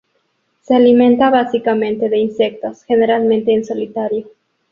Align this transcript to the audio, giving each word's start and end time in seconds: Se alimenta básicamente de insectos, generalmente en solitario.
Se 0.61 0.73
alimenta 0.75 1.29
básicamente 1.29 2.09
de 2.09 2.17
insectos, 2.17 2.83
generalmente 2.85 3.53
en 3.53 3.63
solitario. 3.63 4.31